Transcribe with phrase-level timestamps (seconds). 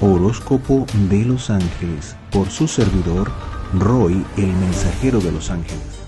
[0.00, 3.32] Horóscopo de los Ángeles por su servidor
[3.74, 6.06] Roy, el mensajero de los ángeles.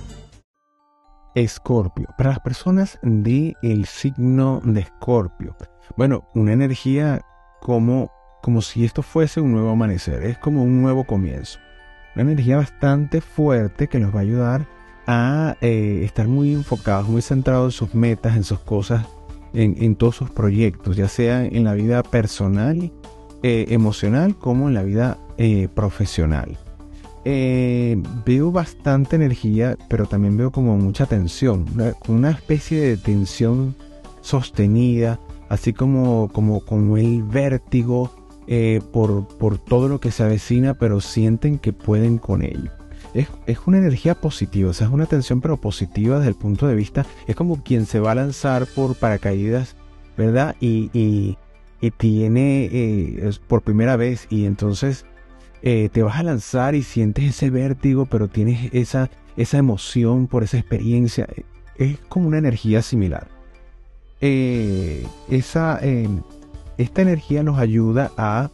[1.35, 2.07] Escorpio.
[2.17, 5.57] Para las personas del el signo de Escorpio.
[5.97, 7.21] Bueno, una energía
[7.61, 8.13] como,
[8.43, 10.23] como si esto fuese un nuevo amanecer.
[10.23, 11.59] Es como un nuevo comienzo.
[12.15, 14.69] Una energía bastante fuerte que nos va a ayudar
[15.09, 19.05] a eh, estar muy enfocados, muy centrados en sus metas, en sus cosas,
[19.53, 22.93] en, todos sus proyectos, ya sea en la vida personal,
[23.43, 26.59] eh, emocional, como en la vida eh, profesional.
[27.25, 31.67] veo bastante energía, pero también veo como mucha tensión,
[32.09, 33.75] una, especie de tensión
[34.21, 38.11] sostenida, así como, como, como el vértigo
[38.93, 42.71] por, por todo lo que se avecina, pero sienten que pueden con ello
[43.15, 47.07] es, una energía positiva, o es una tensión pero positiva desde el punto de vista,
[47.27, 49.77] es como quien se va a lanzar por paracaídas,
[50.17, 50.57] ¿verdad?
[50.61, 51.37] Y,
[51.91, 55.07] tiene eh, por primera vez y entonces
[55.63, 60.43] eh, te vas a lanzar y sientes ese vértigo, pero tienes esa, esa emoción por
[60.43, 61.27] esa experiencia.
[61.77, 63.29] Es como una energía similar.
[64.21, 65.81] Eh, esa,
[66.77, 68.51] esta energía nos ayuda a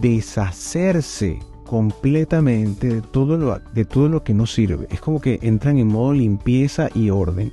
[0.00, 4.86] deshacerse completamente de todo, lo, de todo lo que no sirve.
[4.90, 7.52] Es como que entran en modo limpieza y orden.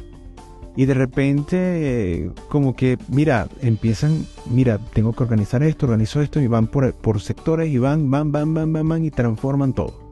[0.75, 6.47] Y de repente, como que, mira, empiezan, mira, tengo que organizar esto, organizo esto, y
[6.47, 10.11] van por, por sectores y van, van, van, van, van, van, y transforman todo.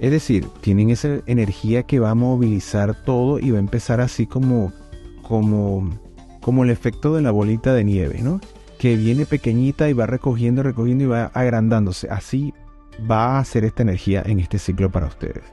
[0.00, 4.26] Es decir, tienen esa energía que va a movilizar todo y va a empezar así
[4.26, 4.72] como,
[5.22, 5.90] como,
[6.40, 8.40] como el efecto de la bolita de nieve, ¿no?
[8.78, 12.08] Que viene pequeñita y va recogiendo, recogiendo y va agrandándose.
[12.10, 12.52] Así
[13.08, 15.44] va a ser esta energía en este ciclo para ustedes.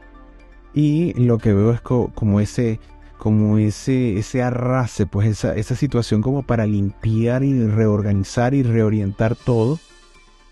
[0.74, 2.80] Y lo que veo es como ese,
[3.26, 9.36] como ese, ese arrase, pues esa, esa situación como para limpiar y reorganizar y reorientar
[9.36, 9.80] todo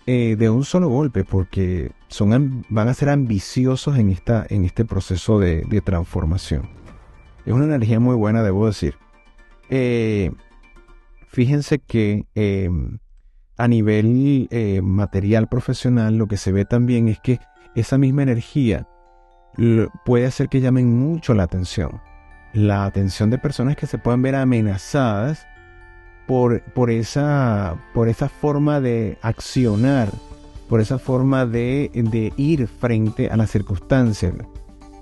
[0.06, 4.84] eh, de un solo golpe, porque son, van a ser ambiciosos en, esta, en este
[4.84, 6.68] proceso de, transformación.
[7.46, 8.96] Es una energía muy buena, debo decir.
[9.70, 10.32] Eh,
[11.28, 12.98] fíjense que em,
[13.56, 17.38] a nivel eh, material profesional, lo que se ve también es que
[17.76, 18.88] esa misma energía
[20.04, 22.00] puede hacer que llamen mucho la atención.
[22.54, 25.46] La atención de personas que se puedan ver amenazadas
[26.26, 30.08] por, por, esa, por esa forma de accionar,
[30.68, 31.90] por esa forma de,
[32.36, 34.32] ir frente a las circunstancias.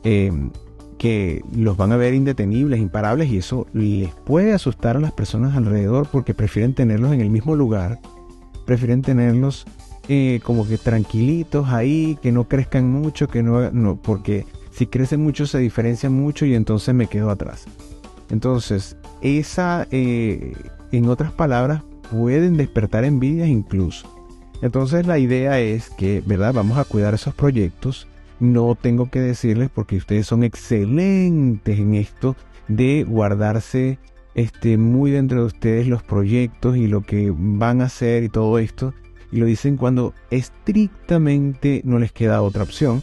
[0.02, 0.50] Em,
[0.98, 5.56] que los van a ver indetenibles, imparables, y eso les puede asustar a las personas
[5.56, 7.98] alrededor porque prefieren tenerlos en el mismo lugar
[8.64, 9.66] prefieren tenerlos
[10.08, 15.22] eh, como que tranquilitos ahí, que no crezcan mucho, que no, no, porque si crecen
[15.22, 17.64] mucho se diferencian mucho y entonces me quedo atrás.
[18.30, 20.54] Entonces, esa, eh,
[20.90, 24.08] en otras palabras, pueden despertar envidias incluso.
[24.62, 26.54] Entonces la idea es que, ¿verdad?
[26.54, 28.06] Vamos a cuidar esos proyectos.
[28.40, 32.36] No tengo que decirles porque ustedes son excelentes en esto
[32.68, 33.98] de guardarse
[34.34, 38.58] este, muy dentro de ustedes los proyectos y lo que van a hacer y todo
[38.58, 38.94] esto.
[39.30, 43.02] Y lo dicen cuando estrictamente no les queda otra opción.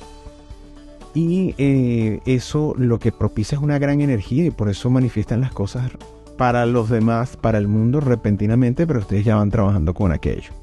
[1.14, 5.52] Y eh, eso lo que propicia es una gran energía y por eso manifiestan las
[5.52, 5.92] cosas
[6.38, 10.54] para los demás, para el mundo repentinamente, pero ustedes ya van trabajando con aquello.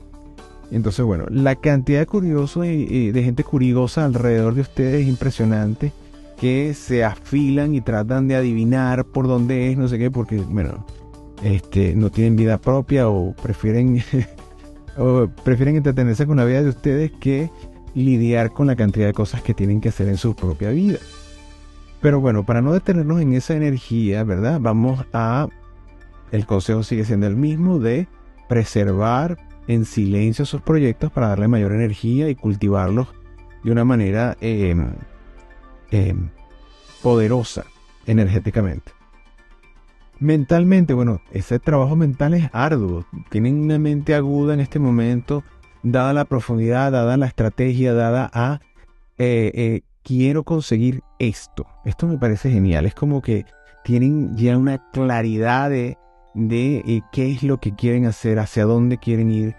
[0.70, 5.92] Entonces, bueno, la cantidad de curiosos y, de gente curiosa alrededor de ustedes es impresionante
[6.40, 10.86] que se afilan y tratan de adivinar por dónde es, no sé qué, porque, bueno,
[11.42, 14.02] este, no tienen vida propia o prefieren,
[14.98, 17.50] o prefieren entretenerse con la vida de ustedes que
[18.04, 20.98] lidiar con la cantidad de cosas que tienen que hacer en su propia vida.
[22.00, 24.60] Pero bueno, para no detenernos en esa energía, ¿verdad?
[24.60, 25.48] Vamos a...
[26.30, 28.06] El consejo sigue siendo el mismo de
[28.48, 33.08] preservar en silencio sus proyectos para darle mayor energía y cultivarlos
[33.64, 34.76] de una manera eh,
[35.90, 36.30] Em,
[37.02, 37.64] poderosa
[38.06, 38.92] energéticamente.
[40.18, 43.04] Mentalmente, bueno, ese trabajo mental es arduo.
[43.30, 45.44] Tienen una mente aguda en este momento,
[45.82, 48.60] dada la profundidad, dada la estrategia, dada a
[49.18, 51.66] eh, eh, quiero conseguir esto.
[51.84, 52.86] Esto me parece genial.
[52.86, 53.44] Es como que
[53.84, 55.96] tienen ya una claridad de,
[56.34, 59.56] eh, qué es lo que quieren hacer, hacia dónde quieren ir,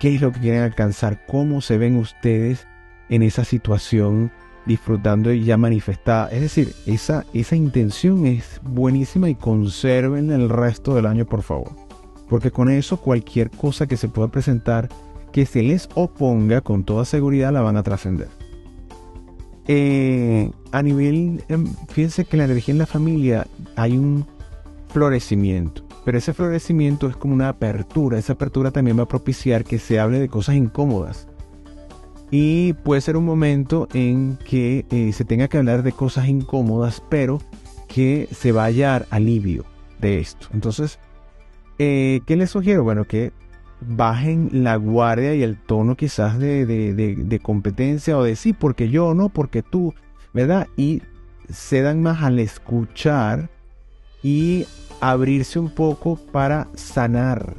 [0.00, 2.66] qué es lo que quieren alcanzar, cómo se ven ustedes
[3.08, 4.32] en esa situación
[4.66, 6.28] disfrutando y ya manifestada.
[6.30, 11.70] Es decir, esa, esa intención es buenísima y conserven el resto del año, por favor.
[12.28, 14.88] Porque con eso cualquier cosa que se pueda presentar
[15.34, 18.28] que se les oponga, con toda seguridad la van a trascender.
[19.66, 23.44] Eh, a nivel, em, fíjense que la energía en la familia
[23.74, 24.24] hay un
[24.90, 29.80] florecimiento, pero ese florecimiento es como una apertura, esa apertura también va a propiciar que
[29.80, 31.26] se hable de cosas incómodas
[32.30, 37.02] Y puede ser un momento en que eh, se tenga que hablar de cosas incómodas,
[37.08, 37.40] pero
[37.88, 39.64] que se va a alivio
[40.00, 40.46] de esto.
[40.52, 41.00] Entonces,
[41.80, 42.84] eh, ¿qué les sugiero?
[42.84, 43.32] Bueno, que
[43.86, 49.14] bajen la guardia y el tono quizás de, de, competencia o de sí, porque yo,
[49.14, 49.94] no, porque tú,
[50.32, 50.68] ¿verdad?
[50.76, 51.02] Y
[51.50, 53.50] se dan más al escuchar
[54.22, 54.66] y
[55.00, 57.54] abrirse un poco para sanar.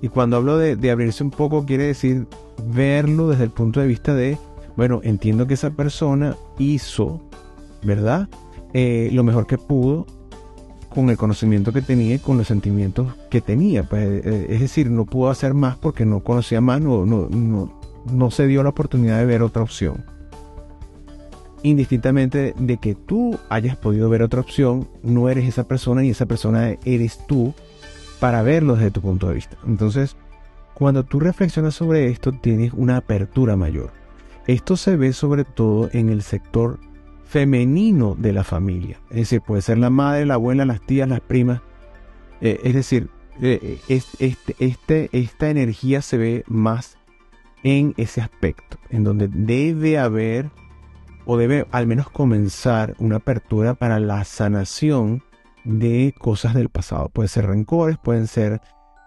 [0.00, 2.26] Y cuando hablo de, abrirse un poco, quiere decir
[2.68, 4.38] verlo desde el punto de vista de,
[4.76, 7.20] bueno, entiendo que esa persona hizo,
[7.82, 8.28] ¿verdad?
[8.72, 10.06] Eh, lo mejor que pudo
[10.96, 13.82] con el conocimiento que tenía y con los sentimientos que tenía.
[13.82, 17.28] Pues, eh, es decir, no pudo hacer más porque no conocía más, no, no,
[18.10, 20.06] no, se dio la oportunidad de ver otra opción.
[21.62, 26.24] Indistintamente de que tú hayas podido ver otra opción, no eres esa persona y esa
[26.24, 27.52] persona eres tú
[28.18, 29.58] para verlo desde tu punto de vista.
[29.66, 30.16] Entonces,
[30.72, 33.90] cuando tú reflexionas sobre esto, tienes una apertura mayor.
[34.46, 36.78] Esto se ve sobre todo en el sector
[37.26, 39.00] femenino de la familia.
[39.10, 41.60] Es decir, puede ser la madre, la abuela, las tías, las primas.
[42.40, 43.10] Eh, es decir,
[43.42, 46.96] eh, este, este, esta energía se ve más
[47.62, 50.50] en ese aspecto, en donde debe haber
[51.24, 55.24] o debe al menos comenzar una apertura para la sanación
[55.64, 57.08] de cosas del pasado.
[57.08, 58.60] Pueden ser rencores, pueden ser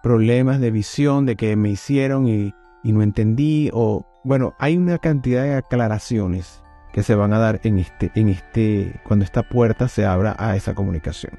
[0.04, 4.98] problemas de visión, de que me hicieron y, y no entendí, o bueno, hay una
[4.98, 6.62] cantidad de aclaraciones
[6.92, 10.56] que se van a dar en este, en este, cuando esta puerta se abra a
[10.56, 11.34] esa comunicación.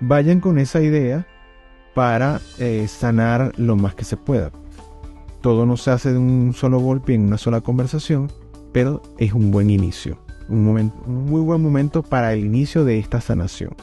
[0.00, 1.26] Vayan con esa idea
[1.94, 4.52] para eh, sanar lo más que se pueda.
[5.40, 8.30] Todo no se hace de un solo golpe en una sola conversación,
[8.72, 12.98] pero es un buen inicio, un, momento, un muy buen momento para el inicio de
[12.98, 13.74] esta sanación.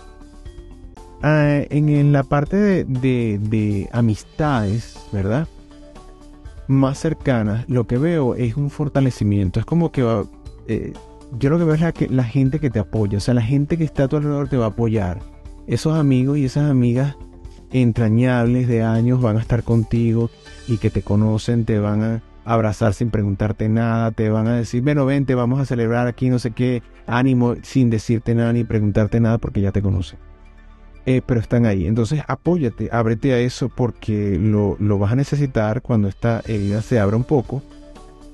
[1.22, 5.48] Ah, en, la parte de, de amistades, ¿verdad?
[6.68, 9.60] Más cercanas, lo que veo es un fortalecimiento.
[9.60, 10.04] Es como que
[10.68, 10.94] eh,
[11.38, 13.42] yo lo que veo es la, que, la gente que te apoya, o sea, la
[13.42, 15.20] gente que está a tu alrededor te va a apoyar.
[15.68, 17.16] Esos amigos y esas amigas
[17.72, 20.30] entrañables de años van a estar contigo
[20.68, 24.84] y que te conocen, te van a abrazar sin preguntarte nada, te van a decir,
[24.84, 29.20] bueno, vente, vamos a celebrar aquí no sé qué, ánimo, sin decirte nada ni preguntarte
[29.20, 30.20] nada porque ya te conocen.
[31.08, 31.86] Eh, pero están ahí.
[31.86, 37.00] Entonces apóyate, ábrete a eso porque lo, lo vas a necesitar cuando esta herida se
[37.00, 37.62] abra un poco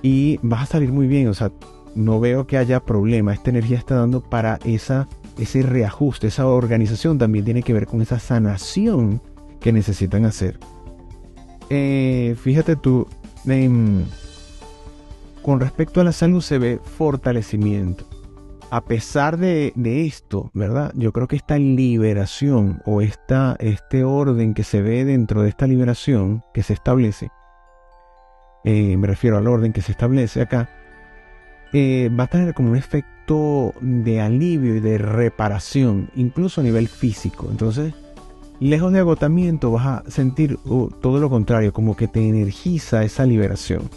[0.02, 1.28] y vas a salir muy bien.
[1.28, 1.52] O sea,
[1.96, 3.34] no veo que haya problema.
[3.34, 5.08] Esta energía está dando para esa,
[5.38, 9.22] ese reajuste, esa organización también tiene que ver con esa sanación
[9.60, 10.60] que necesitan hacer.
[11.70, 13.08] Eh, fíjate tú,
[13.46, 14.04] em,
[15.42, 18.06] con respecto a la salud se ve fortalecimiento.
[18.70, 19.74] A pesar de,
[20.06, 20.94] esto, ¿verdad?
[20.96, 25.68] Yo creo que esta liberación o esta, este orden que se ve dentro de esta
[25.68, 27.32] liberación que se establece,
[28.64, 30.70] eh, me refiero al orden que se establece acá,
[31.74, 36.88] eh, va a tener como un efecto de alivio y de reparación, incluso a nivel
[36.88, 37.48] físico.
[37.50, 37.94] Entonces,
[38.60, 40.58] lejos de agotamiento, vas a sentir
[41.02, 43.90] todo lo contrario, como que te energiza esa liberación.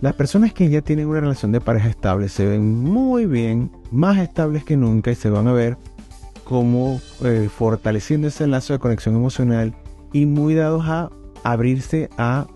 [0.00, 4.16] Las personas que ya tienen una relación de pareja estable se ven muy bien, más
[4.18, 5.76] estables que nunca y se van a ver
[6.44, 9.74] como eh, fortaleciendo ese lazo de conexión emocional
[10.12, 11.10] y muy dados a
[11.44, 12.46] abrirse a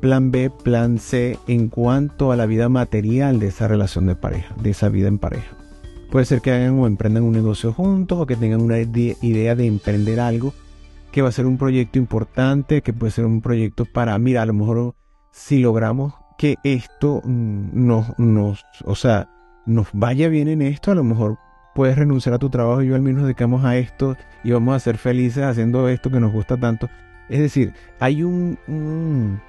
[0.00, 4.54] plan B, plan C en cuanto a la vida material de esa relación de pareja,
[4.62, 5.56] de esa vida en pareja.
[6.10, 9.66] Puede ser que hagan o emprendan un negocio juntos o que tengan una idea de
[9.66, 10.54] emprender algo
[11.12, 14.46] que va a ser un proyecto importante, que puede ser un proyecto para, mira, a
[14.46, 14.94] lo mejor
[15.30, 19.28] si logramos que esto mm, nos, nos, o sea,
[19.66, 21.38] nos vaya bien en esto, a lo mejor
[21.74, 24.74] puedes renunciar a tu trabajo y yo al menos nos dedicamos a esto y vamos
[24.74, 26.88] a ser felices haciendo esto que nos gusta tanto.
[27.28, 29.40] Es decir, hay un,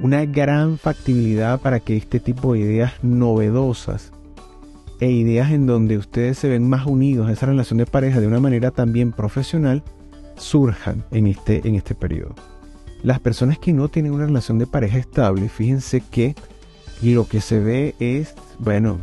[0.00, 4.12] una gran factibilidad para que este tipo de ideas novedosas
[5.00, 8.26] e ideas en donde ustedes se ven más unidos a esa relación de pareja de
[8.26, 9.82] una manera también profesional
[10.36, 12.34] surjan en este, en este periodo.
[13.02, 16.34] Las personas que no tienen una relación de pareja estable, fíjense que
[17.02, 19.00] lo que se ve es, bueno,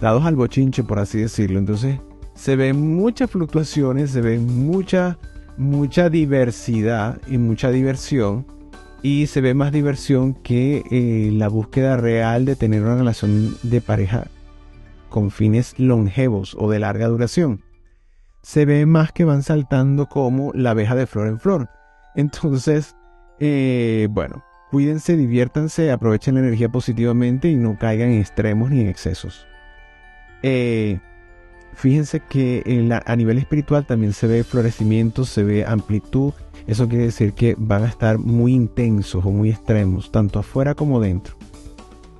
[0.00, 1.58] dados al bochinche, por así decirlo.
[1.58, 1.98] Entonces,
[2.34, 5.18] se ven muchas fluctuaciones, se ven mucha,
[5.56, 8.46] mucha diversidad y mucha diversión
[9.02, 13.80] y se ve más diversión que eh, la búsqueda real de tener una relación de
[13.80, 14.26] pareja
[15.08, 17.62] con fines longevos o de larga duración.
[18.42, 21.68] Se ve más que van saltando como la abeja de flor en flor.
[22.14, 22.96] Entonces,
[23.40, 28.88] eh, bueno, cuídense, diviértanse, aprovechen la energía positivamente y no caigan en extremos ni en
[28.88, 29.46] excesos.
[30.42, 31.00] Eh,
[31.74, 32.62] fíjense que
[33.04, 36.32] a nivel espiritual también se ve florecimiento, se ve amplitud,
[36.66, 41.00] eso quiere decir que van a estar muy intensos o muy extremos, tanto afuera como
[41.00, 41.34] dentro.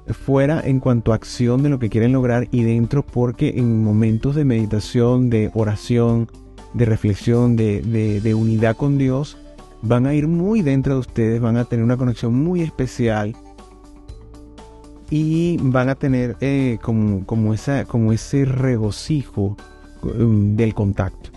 [0.08, 4.34] fuera en cuanto a acción de lo que quieren lograr y dentro porque en momentos
[4.34, 6.28] de meditación, de oración,
[6.74, 9.38] de reflexión, de, unidad con Dios,
[9.80, 13.36] van a ir muy dentro de ustedes, van a tener una conexión muy especial
[15.12, 19.56] y van a tener eh, como, como, esa, como ese regocijo
[20.02, 21.30] um, del contacto.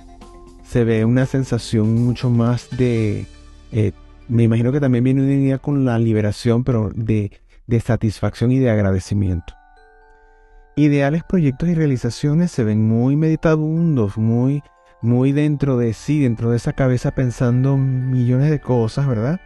[0.63, 3.25] Se ve una sensación mucho más de,
[3.71, 3.91] eh,
[4.27, 7.31] me imagino que también viene unida con la liberación, pero de
[7.67, 9.53] de satisfacción y de agradecimiento.
[10.75, 14.61] Ideales proyectos y realizaciones se ven muy meditabundos, muy,
[15.01, 19.39] muy dentro de sí, dentro de esa cabeza pensando millones de cosas, ¿verdad?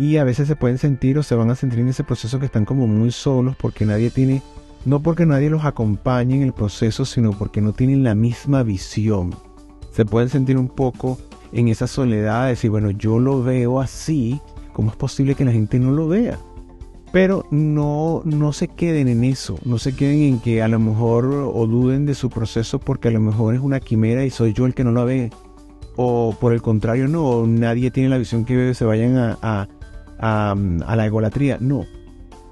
[0.00, 2.46] Y a veces se pueden sentir o se van a sentir en ese proceso que
[2.46, 4.40] están como muy solos porque nadie tiene,
[4.86, 9.34] no porque nadie los acompañe en el proceso, sino porque no tienen la misma visión.
[9.92, 11.18] Se pueden sentir un poco
[11.52, 14.40] en esa soledad, de decir, bueno, yo lo veo así,
[14.72, 16.38] ¿cómo es posible que la gente no lo vea?
[17.12, 21.26] Pero no, no se queden en eso, no se queden en que a lo mejor
[21.26, 24.64] o duden de su proceso porque a lo mejor es una quimera y soy yo
[24.64, 25.30] el que no lo ve.
[25.96, 29.68] O por el contrario, no, nadie tiene la visión que se vayan a,
[30.20, 31.58] a, la egolatría.
[31.60, 31.86] No,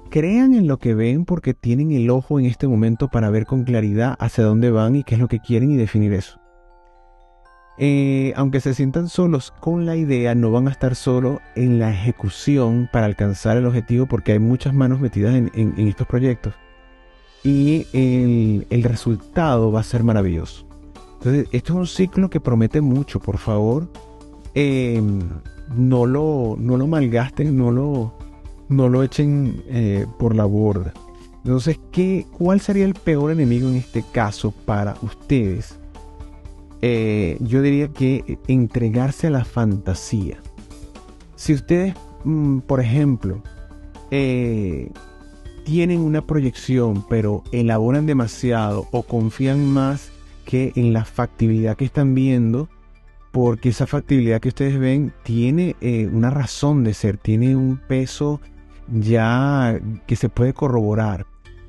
[0.09, 3.63] crean en lo que ven porque tienen el ojo en este momento para ver con
[3.63, 6.39] claridad hacia dónde van y qué es lo que quieren y definir eso.
[7.81, 11.91] Eh, aunque se sientan solos con la idea, no van a estar solos en la
[11.91, 16.53] ejecución para alcanzar el objetivo porque hay muchas manos metidas en, estos proyectos.
[17.41, 20.67] Y el, resultado va a ser maravilloso.
[21.19, 23.89] Entonces, esto es un ciclo que promete mucho, por favor.
[24.53, 25.21] Em,
[25.75, 28.13] no, lo, no lo malgasten, no lo,
[28.69, 30.93] no lo echen eh, por la borda.
[31.43, 35.79] Entonces, ¿qué, ¿cuál sería el peor enemigo en este caso para ustedes?
[36.81, 40.41] Eh, yo diría que entregarse a la fantasía.
[41.35, 43.41] Si ustedes, mm, por ejemplo,
[44.11, 44.91] eh,
[45.63, 50.11] tienen una proyección, pero elaboran demasiado o confían más
[50.45, 52.69] que en la factibilidad que están viendo,
[53.31, 58.41] porque esa factibilidad que ustedes ven tiene eh, una razón de ser, tiene un peso
[58.91, 61.25] ya que se puede corroborar.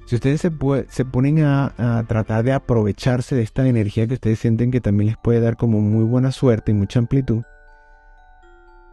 [0.06, 0.50] Si ustedes se,
[0.88, 5.16] se ponen a, tratar de aprovecharse de esta energía que ustedes sienten que también les
[5.16, 7.42] puede dar como muy buena suerte y mucha amplitud,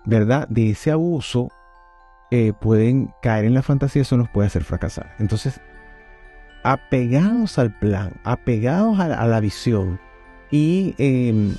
[0.05, 0.47] ¿verdad?
[0.47, 1.50] De ese abuso
[2.29, 5.15] eh, pueden caer en la fantasía, eso nos puede hacer fracasar.
[5.17, 5.59] Entonces,
[6.63, 10.00] apegados al plan, apegados a, la visión
[10.51, 11.55] y em,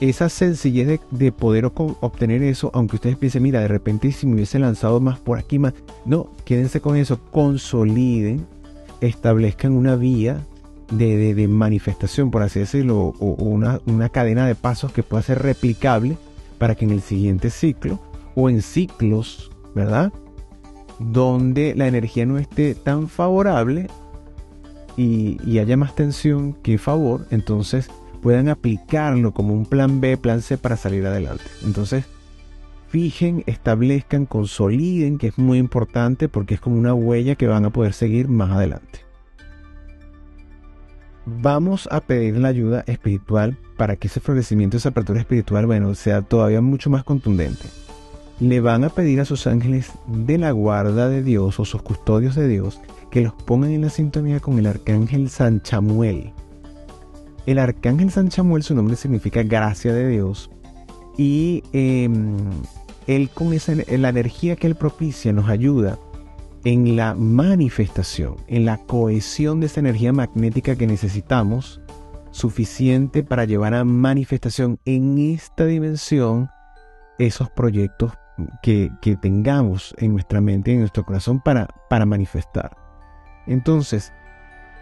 [0.00, 4.58] esa sencillez de, poder obtener eso, aunque ustedes piensen, mira, de repente si me hubiese
[4.58, 5.74] lanzado más por aquí, más,
[6.04, 8.46] no, quédense con eso, consoliden
[9.00, 10.40] establezcan una vía
[10.90, 16.16] de, manifestación, por así decirlo, o, una, cadena de pasos que pueda ser replicable
[16.58, 17.98] para que en el siguiente ciclo
[18.34, 20.12] o en ciclos, ¿verdad?
[20.98, 23.88] Donde la energía no esté tan favorable
[24.96, 27.90] y haya más tensión que favor, entonces
[28.26, 31.44] puedan aplicarlo como un plan B, plan C para salir adelante.
[31.64, 32.06] Entonces,
[32.88, 37.70] fijen, establezcan, consoliden, que es muy importante porque es como una huella que van a
[37.70, 38.98] poder seguir más adelante.
[41.24, 46.20] Vamos a pedir la ayuda espiritual para que ese florecimiento, esa apertura espiritual, bueno, sea
[46.22, 47.68] todavía mucho más contundente.
[48.40, 52.34] Le van a pedir a sus ángeles de la guarda de Dios o sus custodios
[52.34, 56.32] de Dios que los pongan en la sintonía con el arcángel San Chamuel.
[57.46, 60.50] El arcángel San Chamuel, su nombre significa gracia de Dios,
[61.16, 62.36] y em,
[63.06, 65.98] él con esa, la energía que él propicia nos ayuda
[66.64, 71.80] en la manifestación, en la cohesión de esa energía magnética que necesitamos,
[72.32, 76.50] suficiente para llevar a manifestación en esta dimensión
[77.18, 78.12] esos proyectos
[78.62, 78.90] que,
[79.22, 82.76] tengamos en nuestra mente, en nuestro corazón para, para manifestar.
[83.46, 84.12] Entonces,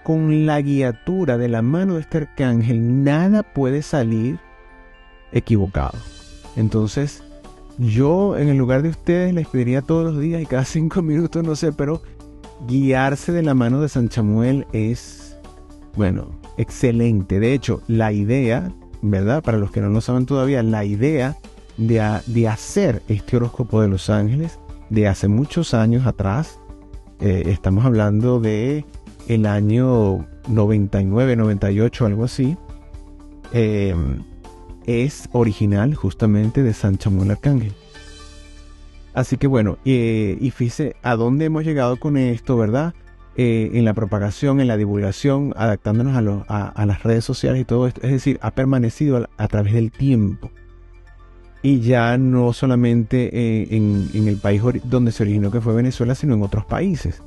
[0.04, 4.38] con la guiatura de la mano de este arcángel, nada puede salir
[5.32, 5.98] equivocado.
[6.56, 7.24] Entonces,
[7.78, 11.42] yo en el lugar de ustedes les pediría todos los días y cada cinco minutos,
[11.42, 12.02] no sé, pero
[12.68, 15.36] guiarse de la mano de San Chamuel es,
[15.96, 17.40] bueno, excelente.
[17.40, 18.70] De hecho, la idea,
[19.02, 19.42] ¿verdad?
[19.42, 21.36] Para los que no lo saben todavía, la idea
[21.78, 26.60] de, hacer este horóscopo de los ángeles de hace muchos años atrás,
[27.20, 28.84] eh, estamos hablando de
[29.28, 32.56] el año 99, 98, algo así.
[33.52, 33.94] Eh,
[34.86, 37.72] es original justamente de San Chamuel Arcángel.
[39.14, 42.94] Así que bueno, eh, y fíjese a dónde hemos llegado con esto, ¿verdad?
[43.36, 48.00] Eh, en la propagación, en la divulgación, adaptándonos a, las redes sociales y todo esto.
[48.02, 50.50] Es decir, ha permanecido a, través del tiempo.
[51.62, 56.34] Y ya no solamente eh, en, el país donde se originó, que fue Venezuela, sino
[56.34, 57.22] en otros países.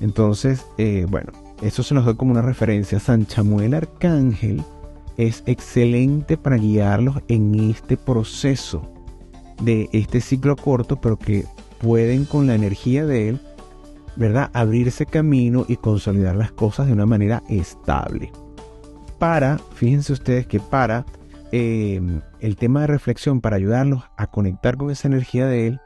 [0.00, 3.00] Entonces, eh, bueno, eso se nos da como una referencia.
[3.00, 4.62] San Chamuel Arcángel
[5.16, 8.82] es excelente para guiarlos en este proceso
[9.60, 11.44] de este ciclo corto, pero que
[11.80, 13.40] pueden con la energía de él,
[14.16, 14.50] ¿verdad?
[14.52, 18.30] Abrirse camino y consolidar las cosas de una manera estable.
[19.18, 21.04] Para, fíjense ustedes que para
[21.50, 22.00] eh,
[22.38, 25.80] el tema de reflexión, para ayudarlos a conectar con esa energía de él,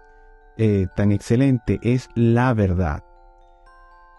[0.59, 3.02] eh, tan excelente, es la verdad.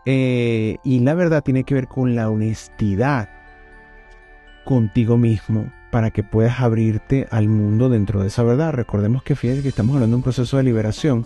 [0.05, 3.29] Eh, y la verdad tiene que ver con la honestidad
[4.65, 8.74] contigo mismo para que puedas abrirte al mundo dentro de esa verdad.
[8.74, 11.25] Recordemos que fíjate que estamos hablando de un proceso de liberación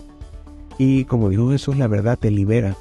[0.78, 2.76] y como dijo Jesús, la verdad te libera.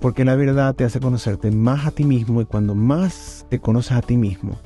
[0.00, 3.92] Porque la verdad te hace conocerte más a ti mismo y cuando más te conoces
[3.92, 4.56] a ti mismo,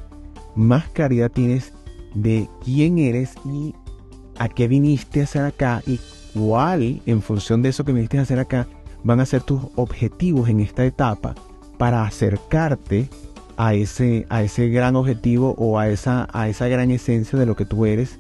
[0.55, 1.73] más claridad tienes
[2.15, 3.75] de quién eres y
[4.39, 6.01] a qué viniste a hacer acá y
[6.35, 8.67] cuál, en función de eso que viniste a hacer acá,
[9.05, 11.35] van a ser tus objetivos en esta etapa
[11.79, 13.09] para acercarte
[13.57, 17.57] a ese, a ese gran objetivo o a esa, a esa gran esencia de lo
[17.57, 18.19] que tú eres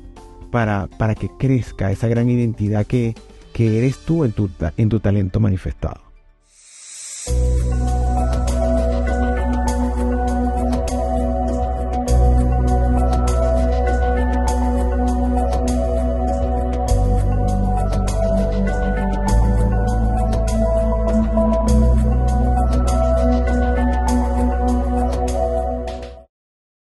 [0.51, 3.15] para, para que crezca esa gran identidad que,
[3.53, 6.12] que eres tú en tu, en tu talento manifestado.